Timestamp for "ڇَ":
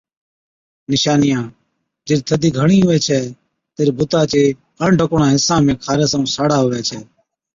6.87-6.89